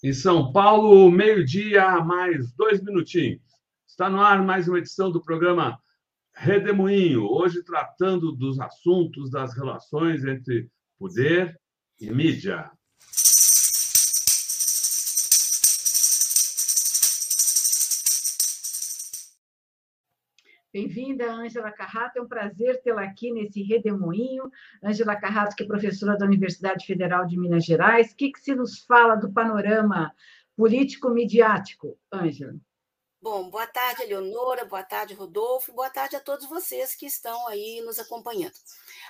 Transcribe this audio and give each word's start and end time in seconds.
Em 0.00 0.12
São 0.12 0.52
Paulo, 0.52 1.10
meio-dia, 1.10 2.00
mais 2.00 2.52
dois 2.52 2.80
minutinhos. 2.80 3.42
Está 3.84 4.08
no 4.08 4.20
ar 4.20 4.44
mais 4.44 4.68
uma 4.68 4.78
edição 4.78 5.10
do 5.10 5.20
programa 5.20 5.76
Redemoinho, 6.32 7.24
hoje 7.28 7.64
tratando 7.64 8.30
dos 8.30 8.60
assuntos 8.60 9.28
das 9.28 9.56
relações 9.56 10.24
entre 10.24 10.70
poder 10.96 11.60
e 12.00 12.12
mídia. 12.12 12.70
Bem-vinda, 20.72 21.32
Ângela 21.32 21.72
Carrato. 21.72 22.18
É 22.18 22.22
um 22.22 22.28
prazer 22.28 22.82
tê-la 22.82 23.02
aqui 23.02 23.32
nesse 23.32 23.62
redemoinho. 23.62 24.50
Ângela 24.84 25.16
Carrato, 25.16 25.56
que 25.56 25.62
é 25.62 25.66
professora 25.66 26.16
da 26.16 26.26
Universidade 26.26 26.84
Federal 26.84 27.26
de 27.26 27.38
Minas 27.38 27.64
Gerais. 27.64 28.12
O 28.12 28.16
que, 28.16 28.30
que 28.30 28.40
se 28.40 28.54
nos 28.54 28.80
fala 28.84 29.14
do 29.14 29.32
panorama 29.32 30.14
político-midiático, 30.56 31.98
Ângela? 32.12 32.54
Bom, 33.20 33.50
boa 33.50 33.66
tarde, 33.66 34.04
Eleonora, 34.04 34.64
boa 34.64 34.84
tarde, 34.84 35.12
Rodolfo, 35.12 35.72
boa 35.72 35.90
tarde 35.90 36.14
a 36.14 36.20
todos 36.20 36.48
vocês 36.48 36.94
que 36.94 37.04
estão 37.04 37.48
aí 37.48 37.80
nos 37.80 37.98
acompanhando. 37.98 38.54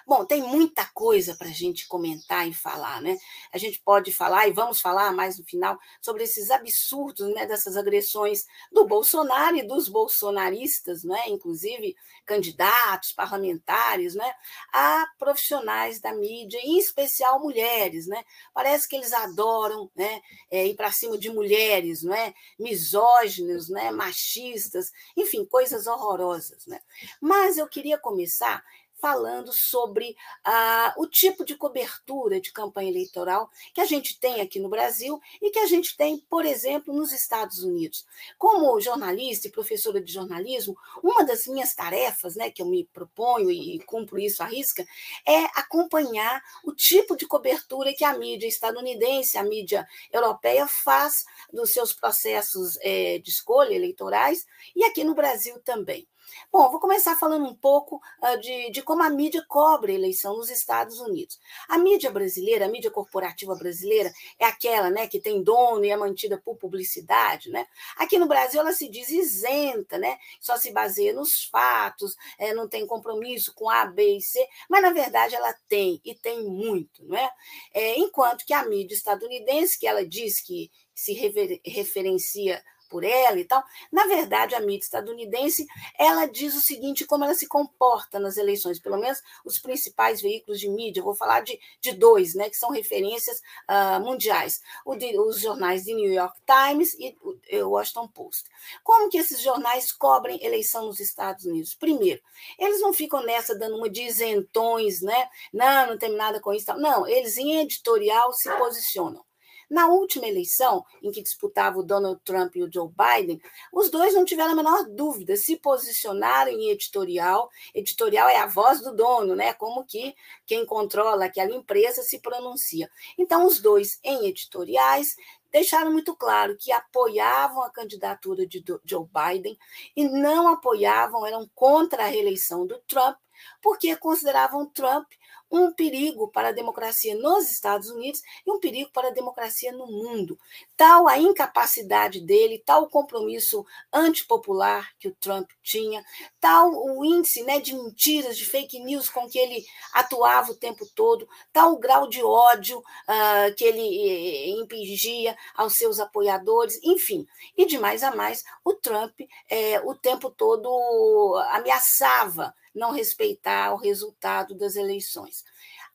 Bom, 0.07 0.25
tem 0.25 0.41
muita 0.43 0.87
coisa 0.95 1.37
para 1.37 1.49
a 1.49 1.53
gente 1.53 1.87
comentar 1.87 2.49
e 2.49 2.55
falar, 2.55 3.03
né? 3.03 3.19
A 3.53 3.59
gente 3.59 3.79
pode 3.81 4.11
falar, 4.11 4.49
e 4.49 4.53
vamos 4.53 4.81
falar 4.81 5.13
mais 5.13 5.39
no 5.39 5.45
final, 5.45 5.79
sobre 6.01 6.25
esses 6.25 6.51
absurdos, 6.51 7.29
né, 7.35 7.45
dessas 7.47 7.77
agressões 7.77 8.47
do 8.73 8.87
Bolsonaro 8.87 9.59
e 9.59 9.67
dos 9.67 9.89
bolsonaristas, 9.89 11.05
né? 11.05 11.29
Inclusive 11.29 11.95
candidatos, 12.25 13.13
parlamentares, 13.13 14.15
né? 14.15 14.33
A 14.73 15.07
profissionais 15.19 16.01
da 16.01 16.15
mídia, 16.15 16.59
em 16.63 16.79
especial 16.79 17.41
mulheres, 17.41 18.07
né? 18.07 18.25
Parece 18.55 18.89
que 18.89 18.97
eles 18.97 19.13
adoram, 19.13 19.91
né? 19.95 20.23
É, 20.51 20.67
ir 20.67 20.75
para 20.75 20.91
cima 20.91 21.19
de 21.19 21.29
mulheres, 21.29 22.03
não 22.03 22.15
é? 22.15 22.33
Misóginos, 22.59 23.69
né? 23.69 23.91
Machistas, 23.99 24.93
enfim, 25.17 25.45
coisas 25.45 25.89
horrorosas. 25.89 26.67
Né? 26.67 26.81
Mas 27.21 27.59
eu 27.59 27.69
queria 27.69 27.99
começar 27.99 28.65
falando 29.01 29.53
sobre 29.53 30.17
ah, 30.45 30.95
o 30.97 31.07
tipo 31.07 31.45
de 31.45 31.57
cobertura 31.57 32.41
de 32.41 32.53
campanha 32.53 32.91
eleitoral 32.91 33.51
que 33.73 33.81
a 33.81 33.85
gente 33.85 34.19
tem 34.19 34.41
aqui 34.41 34.59
no 34.59 34.69
Brasil 34.69 35.21
e 35.41 35.51
que 35.51 35.59
a 35.59 35.67
gente 35.67 35.97
tem, 35.97 36.19
por 36.29 36.45
exemplo, 36.45 36.95
nos 36.95 37.13
Estados 37.13 37.63
Unidos. 37.63 38.07
Como 38.37 38.81
jornalista 38.81 39.49
e 39.49 39.53
professora 39.53 40.01
de 40.01 40.13
jornalismo, 40.13 40.77
uma 41.03 41.25
das 41.25 41.47
minhas 41.47 41.75
tarefas, 41.75 42.35
né, 42.35 42.51
que 42.51 42.63
eu 42.63 42.67
me 42.67 42.85
proponho 42.93 43.51
e 43.51 43.79
cumpro 43.81 44.19
isso 44.19 44.43
à 44.43 44.47
risca, 44.47 44.85
é 45.27 45.45
acompanhar 45.55 46.43
o 46.65 46.73
tipo 46.73 47.17
de 47.17 47.27
cobertura 47.27 47.95
que 47.95 48.05
a 48.05 48.17
mídia 48.19 48.47
estadunidense, 48.47 49.39
a 49.39 49.43
mídia 49.43 49.87
europeia 50.13 50.67
faz 50.67 51.25
dos 51.53 51.73
seus 51.73 51.93
processos 51.93 52.77
é, 52.81 53.19
de 53.19 53.31
escolha 53.31 53.75
eleitorais 53.75 54.47
e 54.75 54.85
aqui 54.85 55.05
no 55.05 55.15
Brasil 55.15 55.59
também. 55.61 56.07
Bom, 56.51 56.71
vou 56.71 56.81
começar 56.81 57.17
falando 57.17 57.47
um 57.47 57.55
pouco 57.55 58.01
uh, 58.23 58.41
de, 58.41 58.71
de 58.71 58.83
como 58.83 59.03
a 59.03 59.11
mídia 59.11 59.45
cobre 59.47 59.93
a 59.93 59.95
eleição 59.95 60.37
nos 60.37 60.51
Estados 60.51 60.99
Unidos. 61.01 61.39
A 61.69 61.79
mídia 61.79 62.11
brasileira, 62.11 62.67
a 62.67 62.69
mídia 62.69 62.91
corporativa 62.91 63.55
brasileira, 63.55 64.13
é 64.39 64.45
aquela 64.47 64.91
né, 64.91 65.07
que 65.07 65.21
tem 65.21 65.43
dono 65.43 65.85
e 65.85 65.91
é 65.91 65.97
mantida 65.97 66.39
por 66.39 66.57
publicidade. 66.57 67.51
Né? 67.51 67.67
Aqui 67.97 68.19
no 68.19 68.27
Brasil 68.27 68.61
ela 68.61 68.73
se 68.73 68.89
diz 68.89 69.11
isenta, 69.11 69.99
né? 69.99 70.19
só 70.41 70.57
se 70.57 70.73
baseia 70.73 71.13
nos 71.13 71.45
fatos, 71.45 72.17
é, 72.39 72.55
não 72.55 72.69
tem 72.69 72.87
compromisso 72.87 73.53
com 73.55 73.69
A, 73.69 73.87
B 73.87 74.17
e 74.17 74.23
C, 74.23 74.47
mas 74.69 74.83
na 74.83 74.91
verdade 74.91 75.35
ela 75.35 75.55
tem, 75.69 76.01
e 76.05 76.15
tem 76.15 76.45
muito. 76.45 77.05
Né? 77.07 77.29
É, 77.75 77.99
enquanto 77.99 78.45
que 78.45 78.53
a 78.53 78.65
mídia 78.65 78.95
estadunidense, 78.95 79.79
que 79.79 79.87
ela 79.87 80.07
diz 80.07 80.41
que 80.41 80.71
se 80.95 81.13
refer, 81.13 81.61
referencia 81.65 82.63
por 82.89 83.05
ela 83.05 83.39
e 83.39 83.45
tal. 83.45 83.63
Na 83.93 84.07
verdade, 84.07 84.55
a 84.55 84.61
mídia 84.61 84.85
estadunidense 84.85 85.67
ela 85.99 86.27
diz 86.27 86.55
o 86.55 86.61
seguinte: 86.61 87.07
como 87.07 87.25
ela 87.25 87.35
se 87.35 87.47
comporta 87.47 88.19
nas 88.19 88.37
eleições, 88.37 88.79
pelo 88.79 88.97
menos 88.97 89.23
os 89.45 89.59
principais 89.59 90.21
veículos 90.21 90.59
de 90.61 90.69
mídia. 90.69 91.03
Vou 91.03 91.15
falar 91.15 91.41
de, 91.41 91.59
de 91.81 91.93
dois, 91.93 92.35
né, 92.35 92.49
que 92.49 92.57
são 92.57 92.71
referências 92.71 93.41
uh, 93.69 94.01
mundiais: 94.01 94.61
de, 94.99 95.19
os 95.19 95.41
jornais 95.41 95.85
de 95.85 95.95
New 95.95 96.13
York 96.13 96.39
Times 96.47 96.95
e 96.99 97.17
o 97.63 97.71
Washington 97.71 98.09
Post. 98.09 98.49
Como 98.83 99.09
que 99.09 99.19
esses 99.19 99.41
jornais 99.41 99.93
cobrem 99.93 100.45
eleição 100.45 100.87
nos 100.87 101.01
Estados 101.01 101.45
Unidos? 101.45 101.75
Primeiro, 101.75 102.21
eles 102.59 102.81
não 102.81 102.93
ficam 102.93 103.23
nessa 103.23 103.57
dando 103.57 103.77
uma 103.77 103.89
de 103.89 104.03
isentões, 104.03 105.03
né? 105.03 105.29
Não, 105.53 105.89
não 105.89 105.99
tem 105.99 106.15
nada 106.15 106.41
com 106.41 106.53
isso. 106.53 106.73
Não, 106.75 107.07
eles 107.07 107.37
em 107.37 107.61
editorial 107.61 108.33
se 108.33 108.51
posicionam. 108.57 109.28
Na 109.69 109.89
última 109.89 110.27
eleição, 110.27 110.85
em 111.03 111.13
que 111.13 111.23
disputavam 111.23 111.81
o 111.81 111.85
Donald 111.85 112.21
Trump 112.25 112.57
e 112.57 112.63
o 112.63 112.73
Joe 112.73 112.89
Biden, 112.89 113.41
os 113.73 113.91
dois 113.91 114.15
não 114.15 114.25
tiveram 114.25 114.53
a 114.53 114.57
menor 114.57 114.85
dúvida, 114.85 115.37
se 115.37 115.57
posicionaram 115.57 116.51
em 116.51 116.71
editorial. 116.71 117.51
Editorial 117.75 118.29
é 118.29 118.39
a 118.39 118.47
voz 118.47 118.81
do 118.81 118.95
dono, 118.95 119.37
né? 119.37 119.53
Como 119.53 119.85
que 119.85 120.15
quem 120.47 120.65
controla 120.65 121.27
aquela 121.27 121.55
empresa 121.55 122.03
se 122.03 122.19
pronuncia. 122.19 122.91
Então, 123.19 123.47
os 123.47 123.61
dois 123.61 124.01
em 124.03 124.27
editoriais 124.27 125.17
deixaram 125.51 125.93
muito 125.93 126.15
claro 126.15 126.57
que 126.57 126.73
apoiavam 126.73 127.63
a 127.63 127.71
candidatura 127.71 128.47
de 128.47 128.65
Joe 128.85 129.07
Biden 129.07 129.59
e 129.97 130.05
não 130.05 130.49
apoiavam, 130.49 131.27
eram 131.27 131.49
contra 131.55 132.05
a 132.05 132.09
reeleição 132.09 132.67
do 132.67 132.79
Trump, 132.87 133.17
porque 133.63 133.95
consideravam 133.97 134.67
Trump 134.67 135.11
um 135.51 135.73
perigo 135.73 136.29
para 136.29 136.49
a 136.49 136.53
democracia 136.53 137.15
nos 137.17 137.51
Estados 137.51 137.91
Unidos 137.91 138.23
e 138.47 138.51
um 138.51 138.59
perigo 138.59 138.91
para 138.93 139.09
a 139.09 139.13
democracia 139.13 139.73
no 139.73 139.87
mundo. 139.87 140.39
Tal 140.77 141.09
a 141.09 141.19
incapacidade 141.19 142.21
dele, 142.21 142.63
tal 142.65 142.85
o 142.85 142.89
compromisso 142.89 143.65
antipopular 143.93 144.91
que 144.99 145.09
o 145.09 145.15
Trump 145.15 145.51
tinha, 145.63 146.05
tal 146.41 146.73
o 146.73 147.05
índice 147.05 147.43
né, 147.43 147.61
de 147.61 147.75
mentiras, 147.75 148.37
de 148.37 148.45
fake 148.45 148.81
news 148.81 149.09
com 149.09 149.29
que 149.29 149.39
ele 149.39 149.65
atuava 149.93 150.53
o 150.53 150.57
tempo 150.57 150.87
todo, 150.95 151.29
tal 151.53 151.73
o 151.73 151.79
grau 151.79 152.09
de 152.09 152.23
ódio 152.23 152.79
uh, 152.79 153.55
que 153.57 153.65
ele 153.65 153.81
eh, 153.81 154.51
impingia 154.51 155.37
aos 155.55 155.77
seus 155.77 155.99
apoiadores, 156.01 156.79
enfim. 156.83 157.27
E 157.57 157.65
de 157.67 157.79
mais 157.79 158.03
a 158.03 158.15
mais, 158.15 158.45
o 158.65 158.75
Trump 158.75 159.21
eh, 159.51 159.81
o 159.85 159.95
tempo 159.95 160.31
todo 160.31 161.37
ameaçava 161.53 162.55
não 162.75 162.93
respeitar 162.93 163.73
o 163.73 163.77
resultado 163.77 164.55
das 164.55 164.77
eleições. 164.77 165.45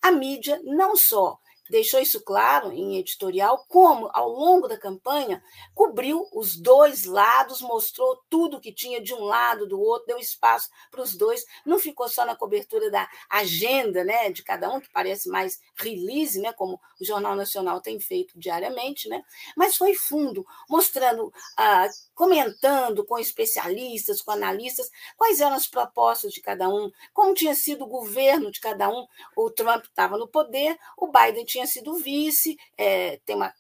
A 0.02 0.12
mídia 0.12 0.60
não 0.64 0.96
só 0.96 1.40
deixou 1.74 2.00
isso 2.00 2.22
claro 2.22 2.72
em 2.72 3.00
editorial, 3.00 3.66
como 3.68 4.08
ao 4.14 4.30
longo 4.30 4.68
da 4.68 4.78
campanha 4.78 5.44
cobriu 5.74 6.28
os 6.32 6.56
dois 6.56 7.04
lados, 7.04 7.62
mostrou 7.62 8.24
tudo 8.30 8.60
que 8.60 8.72
tinha 8.72 9.02
de 9.02 9.12
um 9.12 9.24
lado, 9.24 9.68
do 9.68 9.82
outro, 9.82 10.06
deu 10.06 10.20
espaço 10.20 10.70
para 10.92 11.02
os 11.02 11.16
dois, 11.16 11.44
não 11.66 11.80
ficou 11.80 12.08
só 12.08 12.26
na 12.26 12.36
cobertura 12.36 12.92
da 12.92 13.10
agenda, 13.28 14.04
né, 14.04 14.32
de 14.32 14.44
cada 14.44 14.70
um 14.70 14.80
que 14.80 14.92
parece 14.92 15.28
mais 15.30 15.60
release, 15.76 16.40
né, 16.40 16.54
como 16.54 16.80
o 17.02 17.04
Jornal 17.04 17.36
Nacional 17.36 17.82
tem 17.82 18.00
feito 18.00 18.38
diariamente, 18.38 19.10
né, 19.10 19.24
mas 19.58 19.76
foi 19.76 19.96
fundo, 19.96 20.46
mostrando 20.70 21.34
ah, 21.58 21.90
comentando 22.14 23.04
com 23.04 23.18
especialistas, 23.18 24.22
com 24.22 24.32
analistas, 24.32 24.92
quais 25.18 25.42
eram 25.42 25.56
as 25.56 25.66
propostas 25.66 26.32
de 26.32 26.42
cada 26.42 26.70
um, 26.70 26.92
como 27.14 27.34
tinha 27.34 27.56
sido 27.56 27.86
o 27.86 27.88
governo 27.88 28.52
de 28.52 28.60
cada 28.60 28.90
um. 28.90 29.08
O 29.36 29.50
Trump 29.50 29.86
estava 29.86 30.18
no 30.18 30.28
poder, 30.28 30.78
o 30.98 31.08
Biden 31.08 31.46
tinha 31.46 31.63
sido 31.66 31.96
vice, 31.96 32.58
é, 32.78 33.18
tem 33.26 33.36
uma 33.36 33.54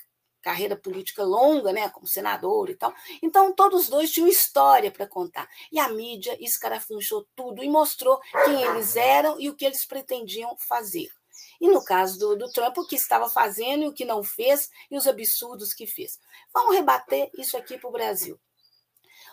carreira 0.43 0.75
política 0.75 1.23
longa, 1.23 1.71
né, 1.71 1.89
como 1.89 2.05
senador 2.05 2.69
e 2.69 2.75
tal. 2.75 2.93
Então, 3.21 3.53
todos 3.53 3.87
dois 3.87 4.11
tinham 4.11 4.27
história 4.27 4.91
para 4.91 5.07
contar. 5.07 5.50
E 5.71 5.79
a 5.79 5.88
mídia 5.88 6.38
escarafunchou 6.44 7.25
tudo 7.33 7.63
e 7.63 7.69
mostrou 7.69 8.19
quem 8.44 8.61
eles 8.61 8.95
eram 8.95 9.39
e 9.39 9.50
o 9.50 9.55
que 9.55 9.65
eles 9.65 9.85
pretendiam 9.85 10.55
fazer. 10.57 11.09
E 11.61 11.69
no 11.69 11.83
caso 11.83 12.19
do, 12.19 12.35
do 12.35 12.51
Trump, 12.51 12.77
o 12.77 12.85
que 12.85 12.95
estava 12.95 13.29
fazendo 13.29 13.83
e 13.83 13.88
o 13.88 13.94
que 13.94 14.03
não 14.03 14.21
fez, 14.21 14.69
e 14.91 14.97
os 14.97 15.07
absurdos 15.07 15.73
que 15.73 15.88
fez. 15.88 16.19
Vamos 16.53 16.75
rebater 16.75 17.31
isso 17.38 17.56
aqui 17.56 17.77
para 17.77 17.89
o 17.89 17.94
Brasil. 17.94 18.38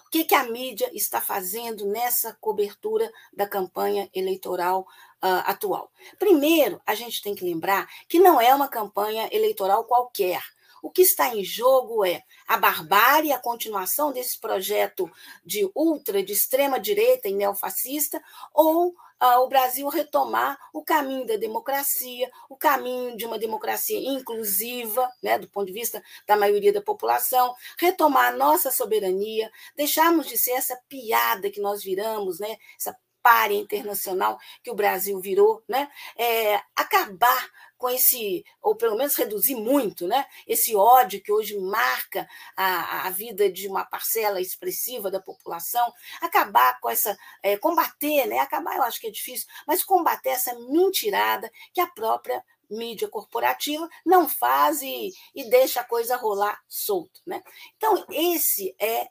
O 0.06 0.11
que, 0.11 0.25
que 0.25 0.34
a 0.34 0.44
mídia 0.44 0.90
está 0.93 1.20
fazendo 1.20 1.87
nessa 1.87 2.37
cobertura 2.40 3.11
da 3.32 3.49
campanha 3.49 4.08
eleitoral 4.14 4.87
uh, 5.22 5.44
atual? 5.46 5.90
Primeiro, 6.19 6.81
a 6.87 6.94
gente 6.94 7.22
tem 7.22 7.34
que 7.34 7.44
lembrar 7.44 7.88
que 8.08 8.19
não 8.19 8.40
é 8.40 8.55
uma 8.55 8.69
campanha 8.69 9.28
eleitoral 9.32 9.84
qualquer. 9.84 10.43
O 10.82 10.90
que 10.90 11.02
está 11.02 11.34
em 11.34 11.44
jogo 11.44 12.05
é 12.05 12.22
a 12.49 12.56
barbárie, 12.56 13.32
a 13.32 13.38
continuação 13.38 14.12
desse 14.12 14.40
projeto 14.40 15.11
de 15.44 15.70
ultra, 15.75 16.22
de 16.22 16.32
extrema 16.32 16.81
direita 16.81 17.28
e 17.28 17.34
neofascista, 17.34 18.22
ou 18.55 18.94
o 19.20 19.49
Brasil 19.49 19.87
retomar 19.88 20.58
o 20.72 20.82
caminho 20.82 21.26
da 21.26 21.37
democracia, 21.37 22.31
o 22.49 22.56
caminho 22.56 23.14
de 23.16 23.26
uma 23.26 23.38
democracia 23.38 23.99
inclusiva, 23.99 25.11
né, 25.23 25.38
do 25.38 25.46
ponto 25.46 25.66
de 25.66 25.75
vista 25.75 26.02
da 26.26 26.37
maioria 26.37 26.73
da 26.73 26.81
população, 26.81 27.55
retomar 27.78 28.32
a 28.32 28.37
nossa 28.37 28.70
soberania, 28.70 29.52
deixarmos 29.76 30.26
de 30.26 30.38
ser 30.38 30.52
essa 30.52 30.81
piada 30.88 31.50
que 31.50 31.61
nós 31.61 31.82
viramos, 31.82 32.40
né, 32.40 32.56
essa 32.78 32.96
párea 33.22 33.56
internacional 33.56 34.38
que 34.62 34.70
o 34.70 34.75
Brasil 34.75 35.19
virou, 35.20 35.62
né? 35.69 35.90
É, 36.17 36.61
acabar 36.76 37.50
com 37.81 37.88
esse, 37.88 38.44
ou 38.61 38.76
pelo 38.76 38.94
menos 38.94 39.17
reduzir 39.17 39.55
muito, 39.55 40.06
né? 40.06 40.26
esse 40.46 40.76
ódio 40.76 41.22
que 41.22 41.32
hoje 41.32 41.58
marca 41.58 42.28
a, 42.55 43.06
a 43.06 43.11
vida 43.11 43.50
de 43.50 43.67
uma 43.67 43.87
parcela 43.87 44.38
expressiva 44.38 45.11
da 45.11 45.19
população, 45.19 45.90
acabar 46.20 46.78
com 46.78 46.90
essa, 46.90 47.17
é, 47.43 47.56
combater, 47.56 48.26
né? 48.26 48.38
acabar 48.38 48.76
eu 48.76 48.82
acho 48.82 49.00
que 49.00 49.06
é 49.06 49.11
difícil, 49.11 49.49
mas 49.66 49.82
combater 49.82 50.28
essa 50.28 50.55
mentirada 50.69 51.50
que 51.73 51.81
a 51.81 51.87
própria 51.87 52.44
mídia 52.69 53.08
corporativa 53.08 53.88
não 54.05 54.28
faz 54.28 54.82
e, 54.82 55.11
e 55.34 55.49
deixa 55.49 55.81
a 55.81 55.84
coisa 55.84 56.16
rolar 56.16 56.61
solto. 56.69 57.23
Né? 57.26 57.43
Então, 57.78 58.05
esse 58.11 58.75
é 58.78 59.08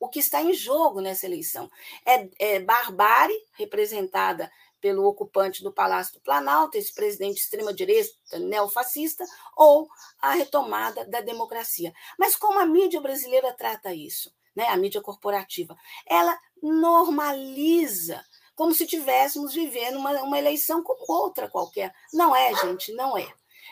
o 0.00 0.08
que 0.08 0.20
está 0.20 0.42
em 0.42 0.52
jogo 0.52 1.00
nessa 1.00 1.26
eleição. 1.26 1.70
É, 2.04 2.28
é 2.38 2.60
barbárie 2.60 3.38
representada 3.52 4.50
pelo 4.80 5.04
ocupante 5.04 5.62
do 5.62 5.72
Palácio 5.72 6.14
do 6.14 6.20
Planalto, 6.20 6.76
esse 6.76 6.92
presidente 6.94 7.34
de 7.34 7.40
extrema-direita 7.40 8.38
neofascista, 8.38 9.24
ou 9.56 9.88
a 10.20 10.32
retomada 10.32 11.04
da 11.04 11.20
democracia. 11.20 11.92
Mas 12.18 12.36
como 12.36 12.58
a 12.58 12.66
mídia 12.66 13.00
brasileira 13.00 13.52
trata 13.52 13.92
isso, 13.92 14.32
né, 14.54 14.66
a 14.68 14.76
mídia 14.76 15.00
corporativa? 15.00 15.76
Ela 16.06 16.38
normaliza, 16.62 18.24
como 18.54 18.74
se 18.74 18.84
estivéssemos 18.84 19.54
vivendo 19.54 19.96
uma, 19.96 20.12
uma 20.22 20.38
eleição 20.38 20.82
como 20.82 21.04
outra 21.08 21.48
qualquer. 21.48 21.94
Não 22.12 22.34
é, 22.34 22.54
gente, 22.54 22.92
não 22.92 23.16
é. 23.16 23.28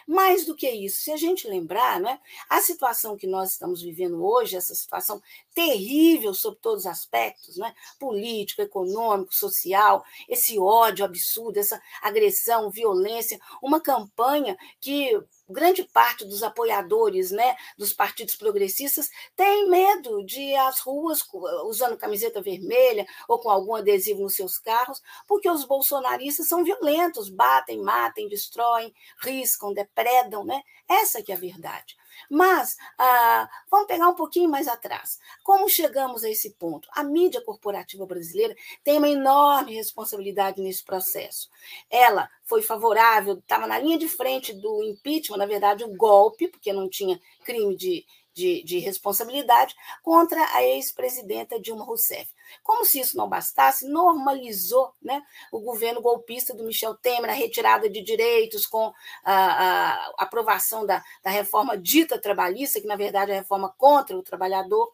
Mais 0.06 0.44
do 0.44 0.54
que 0.54 0.70
isso, 0.70 1.02
se 1.02 1.10
a 1.10 1.16
gente 1.16 1.48
lembrar, 1.48 1.98
né, 1.98 2.20
a 2.48 2.60
situação 2.60 3.16
que 3.16 3.26
nós 3.26 3.52
estamos 3.52 3.82
vivendo 3.82 4.24
hoje, 4.24 4.56
essa 4.56 4.74
situação 4.74 5.20
terrível 5.56 6.34
sob 6.34 6.58
todos 6.60 6.80
os 6.80 6.86
aspectos, 6.86 7.56
né, 7.56 7.74
político, 7.98 8.60
econômico, 8.60 9.34
social, 9.34 10.04
esse 10.28 10.58
ódio 10.58 11.02
absurdo, 11.02 11.58
essa 11.58 11.80
agressão, 12.02 12.70
violência, 12.70 13.40
uma 13.62 13.80
campanha 13.80 14.54
que 14.78 15.18
grande 15.48 15.82
parte 15.84 16.26
dos 16.26 16.42
apoiadores 16.42 17.30
né, 17.30 17.56
dos 17.78 17.94
partidos 17.94 18.34
progressistas 18.34 19.08
tem 19.34 19.70
medo 19.70 20.22
de 20.26 20.40
ir 20.40 20.56
às 20.56 20.80
ruas 20.80 21.20
usando 21.64 21.96
camiseta 21.96 22.42
vermelha 22.42 23.06
ou 23.26 23.38
com 23.38 23.48
algum 23.48 23.76
adesivo 23.76 24.20
nos 24.20 24.34
seus 24.34 24.58
carros, 24.58 25.00
porque 25.26 25.48
os 25.48 25.64
bolsonaristas 25.64 26.48
são 26.48 26.64
violentos, 26.64 27.30
batem, 27.30 27.80
matem, 27.80 28.28
destroem, 28.28 28.92
riscam, 29.22 29.72
depredam. 29.72 30.44
Né? 30.44 30.60
Essa 30.86 31.22
que 31.22 31.32
é 31.32 31.34
a 31.34 31.38
verdade. 31.38 31.96
Mas 32.30 32.76
ah, 32.98 33.48
vamos 33.70 33.86
pegar 33.86 34.08
um 34.08 34.14
pouquinho 34.14 34.48
mais 34.48 34.68
atrás. 34.68 35.18
Como 35.42 35.68
chegamos 35.68 36.24
a 36.24 36.30
esse 36.30 36.50
ponto? 36.54 36.88
A 36.92 37.02
mídia 37.02 37.40
corporativa 37.40 38.06
brasileira 38.06 38.54
tem 38.82 38.98
uma 38.98 39.08
enorme 39.08 39.74
responsabilidade 39.74 40.60
nesse 40.60 40.84
processo. 40.84 41.48
Ela 41.90 42.28
foi 42.44 42.62
favorável, 42.62 43.34
estava 43.34 43.66
na 43.66 43.78
linha 43.78 43.98
de 43.98 44.08
frente 44.08 44.52
do 44.52 44.82
impeachment, 44.82 45.38
na 45.38 45.46
verdade, 45.46 45.84
o 45.84 45.96
golpe, 45.96 46.48
porque 46.48 46.72
não 46.72 46.88
tinha 46.88 47.20
crime 47.44 47.76
de 47.76 48.04
de, 48.36 48.62
de 48.64 48.78
responsabilidade 48.78 49.74
contra 50.02 50.38
a 50.54 50.62
ex-presidenta 50.62 51.58
Dilma 51.58 51.84
Rousseff. 51.84 52.30
Como 52.62 52.84
se 52.84 53.00
isso 53.00 53.16
não 53.16 53.28
bastasse, 53.28 53.88
normalizou 53.88 54.92
né, 55.00 55.22
o 55.50 55.58
governo 55.58 56.02
golpista 56.02 56.54
do 56.54 56.62
Michel 56.62 56.94
Temer, 56.96 57.30
a 57.30 57.32
retirada 57.32 57.88
de 57.88 58.02
direitos 58.02 58.66
com 58.66 58.92
a, 59.24 59.34
a 59.34 60.14
aprovação 60.18 60.84
da, 60.84 61.02
da 61.24 61.30
reforma 61.30 61.78
dita 61.78 62.20
trabalhista, 62.20 62.78
que 62.78 62.86
na 62.86 62.94
verdade 62.94 63.30
é 63.30 63.34
a 63.34 63.38
reforma 63.38 63.74
contra 63.78 64.14
o 64.14 64.22
trabalhador. 64.22 64.92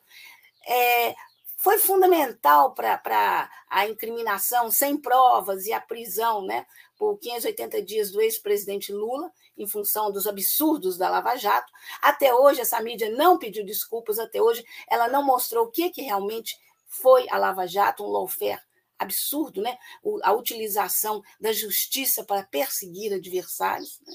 É, 0.65 1.13
foi 1.57 1.79
fundamental 1.79 2.75
para 2.75 3.51
a 3.69 3.89
incriminação 3.89 4.71
sem 4.71 4.97
provas 4.97 5.67
e 5.67 5.73
a 5.73 5.81
prisão 5.81 6.47
né, 6.47 6.65
por 6.97 7.19
580 7.19 7.83
dias 7.83 8.13
do 8.13 8.21
ex-presidente 8.21 8.93
Lula, 8.93 9.33
em 9.57 9.67
função 9.67 10.11
dos 10.11 10.27
absurdos 10.27 10.97
da 10.97 11.09
Lava 11.09 11.37
Jato. 11.37 11.73
Até 12.01 12.35
hoje, 12.35 12.61
essa 12.61 12.81
mídia 12.81 13.11
não 13.11 13.39
pediu 13.39 13.65
desculpas, 13.65 14.19
até 14.19 14.41
hoje, 14.41 14.65
ela 14.89 15.09
não 15.09 15.25
mostrou 15.25 15.67
o 15.67 15.71
que, 15.71 15.91
que 15.91 16.03
realmente 16.03 16.57
foi 16.87 17.29
a 17.31 17.39
Lava 17.39 17.67
Jato, 17.67 18.05
um 18.05 18.09
lawfare 18.09 18.61
absurdo, 18.99 19.61
né? 19.61 19.77
a 20.23 20.33
utilização 20.33 21.23
da 21.41 21.53
justiça 21.53 22.25
para 22.25 22.45
perseguir 22.45 23.13
adversários. 23.13 24.01
Né? 24.07 24.15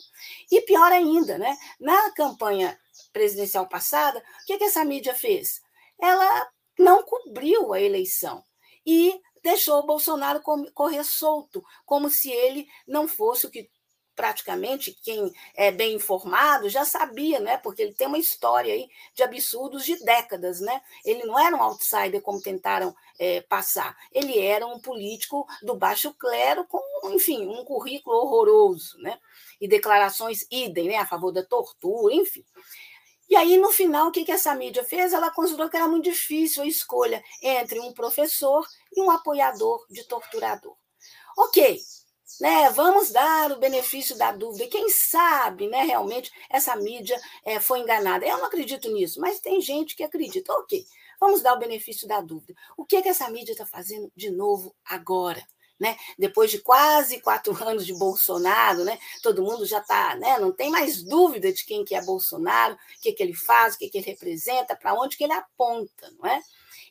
E 0.52 0.62
pior 0.62 0.92
ainda, 0.92 1.38
né? 1.38 1.58
na 1.80 2.12
campanha 2.12 2.80
presidencial 3.12 3.68
passada, 3.68 4.20
o 4.20 4.46
que, 4.46 4.58
que 4.58 4.64
essa 4.64 4.84
mídia 4.86 5.14
fez? 5.14 5.62
Ela 6.00 6.50
não 6.80 7.04
cobriu 7.04 7.74
a 7.74 7.82
eleição 7.82 8.44
e 8.86 9.20
deixou 9.44 9.80
o 9.80 9.86
Bolsonaro 9.86 10.42
correr 10.74 11.04
solto, 11.04 11.64
como 11.86 12.10
se 12.10 12.32
ele 12.32 12.68
não 12.88 13.08
fosse 13.08 13.46
o 13.46 13.52
que 13.52 13.70
praticamente 14.18 14.98
quem 15.04 15.32
é 15.56 15.72
bem 15.72 15.94
informado 15.94 16.68
já 16.68 16.84
sabia, 16.84 17.40
né? 17.40 17.56
Porque 17.58 17.84
ele 17.84 17.94
tem 17.94 18.08
uma 18.08 18.18
história 18.18 18.74
aí 18.74 18.90
de 19.14 19.22
absurdos 19.22 19.86
de 19.86 20.04
décadas, 20.04 20.60
né? 20.60 20.82
Ele 21.06 21.24
não 21.24 21.40
era 21.40 21.56
um 21.56 21.62
outsider 21.62 22.20
como 22.22 22.42
tentaram 22.42 22.94
é, 23.20 23.42
passar. 23.42 23.96
Ele 24.12 24.40
era 24.40 24.66
um 24.66 24.80
político 24.80 25.48
do 25.62 25.76
baixo 25.76 26.14
clero 26.16 26.66
com, 26.66 26.82
enfim, 27.14 27.48
um 27.48 27.64
currículo 27.64 28.18
horroroso, 28.18 28.98
né? 28.98 29.20
E 29.62 29.68
declarações 29.68 30.48
idem, 30.52 30.88
né? 30.88 30.98
A 30.98 31.06
favor 31.06 31.32
da 31.32 31.44
tortura, 31.44 32.14
enfim. 32.16 32.44
E 33.30 33.36
aí, 33.36 33.58
no 33.58 33.72
final, 33.72 34.08
o 34.08 34.12
que, 34.12 34.26
que 34.26 34.32
essa 34.32 34.56
mídia 34.56 34.84
fez? 34.84 35.14
Ela 35.14 35.30
considerou 35.30 35.70
que 35.70 35.78
era 35.78 35.88
muito 35.88 36.06
difícil 36.06 36.64
a 36.64 36.68
escolha 36.68 37.22
entre 37.44 37.80
um 37.80 37.94
professor 37.94 38.66
e 38.96 39.02
um 39.02 39.12
apoiador 39.12 39.86
de 39.90 40.04
torturador. 40.06 40.76
Ok, 41.38 41.80
né, 42.40 42.70
vamos 42.70 43.12
dar 43.12 43.52
o 43.52 43.60
benefício 43.60 44.18
da 44.18 44.32
dúvida. 44.32 44.68
Quem 44.68 44.90
sabe, 44.90 45.68
né, 45.68 45.84
realmente, 45.84 46.32
essa 46.50 46.76
mídia 46.76 47.20
é, 47.44 47.60
foi 47.60 47.80
enganada. 47.80 48.26
Eu 48.26 48.38
não 48.38 48.46
acredito 48.46 48.92
nisso, 48.92 49.20
mas 49.20 49.40
tem 49.40 49.60
gente 49.62 49.96
que 49.96 50.04
acredita. 50.04 50.54
Ok, 50.54 50.86
vamos 51.20 51.42
dar 51.42 51.54
o 51.54 51.60
benefício 51.60 52.08
da 52.08 52.22
dúvida. 52.22 52.54
O 52.78 52.86
que, 52.86 53.02
que 53.02 53.10
essa 53.10 53.30
mídia 53.30 53.54
está 53.54 53.66
fazendo 53.66 54.12
de 54.16 54.30
novo 54.30 54.76
agora? 54.86 55.44
Né? 55.80 55.96
Depois 56.18 56.50
de 56.50 56.60
quase 56.60 57.22
quatro 57.22 57.54
anos 57.64 57.86
de 57.86 57.94
Bolsonaro, 57.94 58.84
né? 58.84 58.98
todo 59.22 59.44
mundo 59.44 59.66
já 59.66 59.80
está, 59.80 60.16
né? 60.16 60.40
não 60.40 60.52
tem 60.52 60.72
mais 60.72 61.04
dúvida 61.04 61.54
de 61.54 61.64
quem 61.66 61.86
que 61.86 61.94
é 61.94 62.02
Bolsonaro, 62.04 62.74
o 62.74 63.02
que, 63.02 63.14
que 63.14 63.22
ele 63.22 63.36
faz, 63.36 63.76
o 63.76 63.78
que, 63.78 63.90
que 63.90 64.00
ele 64.00 64.08
representa, 64.08 64.76
para 64.76 64.96
onde 64.96 65.16
que 65.16 65.24
ele 65.24 65.34
aponta, 65.34 66.12
não 66.18 66.28
é? 66.28 66.42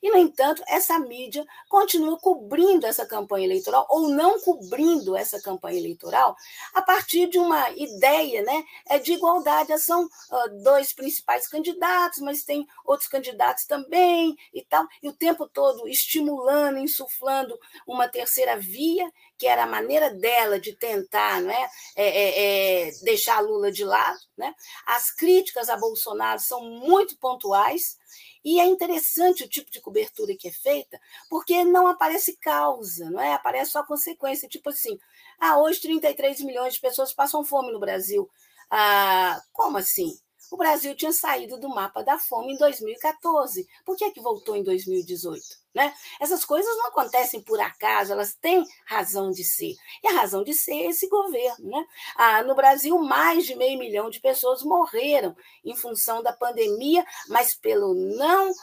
E, 0.02 0.10
no 0.10 0.18
entanto, 0.18 0.62
essa 0.68 0.98
mídia 0.98 1.44
continua 1.68 2.18
cobrindo 2.18 2.86
essa 2.86 3.06
campanha 3.06 3.46
eleitoral 3.46 3.86
ou 3.88 4.08
não 4.08 4.40
cobrindo 4.40 5.16
essa 5.16 5.40
campanha 5.40 5.78
eleitoral 5.78 6.36
a 6.74 6.82
partir 6.82 7.28
de 7.28 7.38
uma 7.38 7.70
ideia 7.70 8.42
né, 8.42 8.64
é 8.88 8.98
de 8.98 9.12
igualdade. 9.12 9.76
São 9.78 10.04
uh, 10.04 10.62
dois 10.62 10.92
principais 10.92 11.46
candidatos, 11.46 12.20
mas 12.20 12.44
tem 12.44 12.66
outros 12.84 13.08
candidatos 13.08 13.64
também 13.66 14.36
e 14.52 14.62
tal, 14.64 14.86
e 15.02 15.08
o 15.08 15.12
tempo 15.12 15.48
todo 15.48 15.88
estimulando, 15.88 16.78
insuflando 16.78 17.58
uma 17.86 18.08
terceira 18.08 18.56
via, 18.56 19.10
que 19.38 19.46
era 19.46 19.64
a 19.64 19.66
maneira 19.66 20.10
dela 20.10 20.58
de 20.58 20.72
tentar 20.72 21.40
né, 21.42 21.68
é, 21.94 22.06
é, 22.06 22.86
é, 22.88 22.90
deixar 23.02 23.40
Lula 23.40 23.70
de 23.70 23.84
lado. 23.84 24.18
Né? 24.36 24.54
As 24.86 25.10
críticas 25.10 25.68
a 25.68 25.76
Bolsonaro 25.76 26.40
são 26.40 26.62
muito 26.62 27.16
pontuais 27.18 27.98
e 28.46 28.60
é 28.60 28.64
interessante 28.64 29.42
o 29.42 29.48
tipo 29.48 29.72
de 29.72 29.80
cobertura 29.80 30.32
que 30.36 30.46
é 30.46 30.52
feita, 30.52 31.00
porque 31.28 31.64
não 31.64 31.88
aparece 31.88 32.36
causa, 32.36 33.10
não 33.10 33.20
é? 33.20 33.34
Aparece 33.34 33.72
só 33.72 33.82
consequência, 33.82 34.48
tipo 34.48 34.70
assim, 34.70 34.96
ah, 35.40 35.58
hoje 35.58 35.80
33 35.80 36.42
milhões 36.42 36.74
de 36.74 36.80
pessoas 36.80 37.12
passam 37.12 37.44
fome 37.44 37.72
no 37.72 37.80
Brasil. 37.80 38.30
Ah, 38.70 39.42
como 39.52 39.78
assim? 39.78 40.16
O 40.48 40.56
Brasil 40.56 40.94
tinha 40.94 41.12
saído 41.12 41.58
do 41.58 41.68
mapa 41.68 42.04
da 42.04 42.20
fome 42.20 42.52
em 42.52 42.56
2014. 42.56 43.66
Por 43.84 43.96
que, 43.96 44.04
é 44.04 44.12
que 44.12 44.20
voltou 44.20 44.54
em 44.54 44.62
2018? 44.62 45.44
Né? 45.76 45.92
Essas 46.18 46.42
coisas 46.42 46.74
não 46.78 46.86
acontecem 46.86 47.42
por 47.42 47.60
acaso, 47.60 48.10
elas 48.10 48.32
têm 48.32 48.64
razão 48.86 49.30
de 49.30 49.44
ser. 49.44 49.74
E 50.02 50.08
a 50.08 50.12
razão 50.12 50.42
de 50.42 50.54
ser 50.54 50.72
é 50.72 50.86
esse 50.86 51.06
governo. 51.06 51.68
Né? 51.68 51.86
Ah, 52.16 52.42
no 52.42 52.54
Brasil, 52.54 52.98
mais 52.98 53.44
de 53.44 53.54
meio 53.54 53.78
milhão 53.78 54.08
de 54.08 54.18
pessoas 54.18 54.62
morreram 54.62 55.36
em 55.62 55.76
função 55.76 56.22
da 56.22 56.32
pandemia, 56.32 57.04
mas 57.28 57.52
pela 57.52 57.92
não 57.92 58.54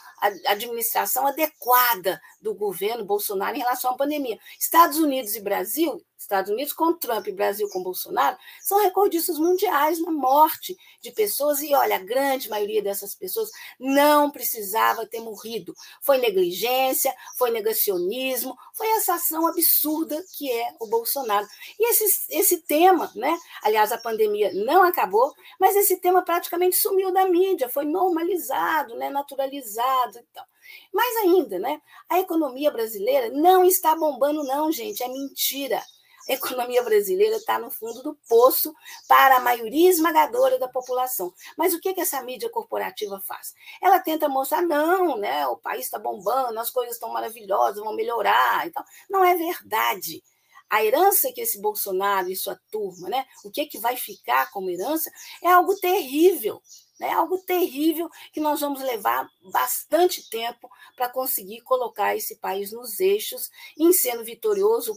administração 0.47 1.27
adequada 1.27 2.19
do 2.41 2.55
governo 2.55 3.05
Bolsonaro 3.05 3.55
em 3.55 3.59
relação 3.59 3.91
à 3.91 3.95
pandemia. 3.95 4.39
Estados 4.59 4.97
Unidos 4.97 5.35
e 5.35 5.41
Brasil 5.41 6.03
Estados 6.23 6.49
Unidos 6.49 6.73
com 6.73 6.93
Trump 6.93 7.27
e 7.27 7.31
Brasil 7.31 7.67
com 7.69 7.83
Bolsonaro, 7.83 8.37
são 8.61 8.81
recordistas 8.81 9.37
mundiais 9.37 10.01
na 10.01 10.11
morte 10.11 10.75
de 11.01 11.11
pessoas, 11.11 11.61
e 11.61 11.73
olha, 11.75 11.97
a 11.97 11.99
grande 11.99 12.49
maioria 12.49 12.81
dessas 12.81 13.13
pessoas 13.13 13.49
não 13.79 14.31
precisava 14.31 15.05
ter 15.05 15.19
morrido. 15.19 15.75
Foi 16.01 16.17
negligência, 16.17 17.02
foi 17.35 17.51
negacionismo, 17.51 18.57
foi 18.73 18.87
essa 18.97 19.15
ação 19.15 19.47
absurda 19.47 20.23
que 20.37 20.51
é 20.51 20.75
o 20.79 20.87
Bolsonaro. 20.87 21.47
E 21.79 21.89
esse, 21.89 22.27
esse 22.29 22.57
tema, 22.61 23.11
né? 23.15 23.35
Aliás, 23.63 23.91
a 23.91 23.97
pandemia 23.97 24.51
não 24.53 24.83
acabou, 24.83 25.33
mas 25.59 25.75
esse 25.75 25.97
tema 25.97 26.21
praticamente 26.21 26.75
sumiu 26.75 27.11
da 27.11 27.27
mídia, 27.27 27.69
foi 27.69 27.85
normalizado, 27.85 28.95
né? 28.95 29.09
naturalizado 29.09 30.19
e 30.19 30.23
tal. 30.33 30.45
Mais 30.93 31.17
ainda, 31.17 31.59
né? 31.59 31.81
A 32.09 32.19
economia 32.19 32.71
brasileira 32.71 33.29
não 33.29 33.65
está 33.65 33.95
bombando, 33.95 34.43
não, 34.43 34.71
gente, 34.71 35.03
é 35.03 35.07
mentira. 35.07 35.81
A 36.27 36.33
economia 36.33 36.81
brasileira 36.83 37.35
está 37.35 37.59
no 37.59 37.69
fundo 37.69 38.01
do 38.01 38.15
poço 38.29 38.73
para 39.07 39.37
a 39.37 39.39
maioria 39.39 39.89
esmagadora 39.89 40.57
da 40.57 40.67
população. 40.67 41.33
Mas 41.57 41.73
o 41.73 41.79
que, 41.79 41.93
que 41.93 42.01
essa 42.01 42.21
mídia 42.21 42.49
corporativa 42.49 43.19
faz? 43.19 43.53
Ela 43.81 43.99
tenta 43.99 44.29
mostrar, 44.29 44.61
não, 44.61 45.17
né, 45.17 45.45
o 45.47 45.57
país 45.57 45.85
está 45.85 45.99
bombando, 45.99 46.59
as 46.59 46.69
coisas 46.69 46.95
estão 46.95 47.11
maravilhosas, 47.11 47.83
vão 47.83 47.95
melhorar. 47.95 48.65
Então, 48.67 48.83
não 49.09 49.23
é 49.23 49.35
verdade. 49.35 50.23
A 50.69 50.83
herança 50.83 51.31
que 51.31 51.41
esse 51.41 51.61
Bolsonaro 51.61 52.31
e 52.31 52.35
sua 52.35 52.59
turma, 52.71 53.09
né, 53.09 53.25
o 53.43 53.51
que, 53.51 53.65
que 53.65 53.77
vai 53.77 53.95
ficar 53.95 54.49
como 54.49 54.69
herança, 54.69 55.11
é 55.41 55.49
algo 55.49 55.75
terrível. 55.75 56.61
É 56.99 57.07
né, 57.07 57.13
algo 57.13 57.37
terrível 57.39 58.09
que 58.31 58.39
nós 58.39 58.61
vamos 58.61 58.81
levar 58.81 59.27
bastante 59.51 60.29
tempo 60.29 60.69
para 60.95 61.09
conseguir 61.09 61.61
colocar 61.61 62.15
esse 62.15 62.37
país 62.37 62.71
nos 62.71 62.99
eixos, 62.99 63.49
em 63.77 63.91
sendo 63.91 64.23
vitorioso 64.23 64.95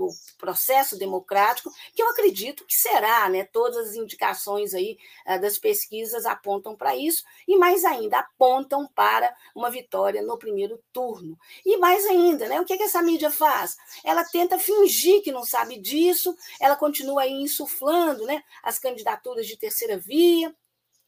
o 0.00 0.08
processo 0.38 0.98
democrático, 0.98 1.70
que 1.94 2.02
eu 2.02 2.08
acredito 2.08 2.64
que 2.66 2.74
será, 2.74 3.28
né? 3.28 3.44
Todas 3.44 3.88
as 3.88 3.94
indicações 3.94 4.74
aí 4.74 4.98
eh, 5.26 5.38
das 5.38 5.58
pesquisas 5.58 6.26
apontam 6.26 6.76
para 6.76 6.96
isso, 6.96 7.22
e 7.46 7.56
mais 7.56 7.84
ainda, 7.84 8.18
apontam 8.18 8.86
para 8.94 9.34
uma 9.54 9.70
vitória 9.70 10.22
no 10.22 10.38
primeiro 10.38 10.80
turno. 10.92 11.38
E 11.64 11.76
mais 11.76 12.04
ainda, 12.06 12.48
né? 12.48 12.60
O 12.60 12.64
que, 12.64 12.76
que 12.76 12.84
essa 12.84 13.02
mídia 13.02 13.30
faz? 13.30 13.76
Ela 14.04 14.24
tenta 14.24 14.58
fingir 14.58 15.22
que 15.22 15.32
não 15.32 15.44
sabe 15.44 15.78
disso, 15.78 16.34
ela 16.60 16.76
continua 16.76 17.22
aí 17.22 17.32
insuflando 17.32 18.24
né, 18.24 18.42
as 18.62 18.78
candidaturas 18.78 19.46
de 19.46 19.56
terceira 19.56 19.98
via, 19.98 20.54